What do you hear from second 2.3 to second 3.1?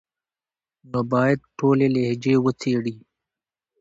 وڅېړي،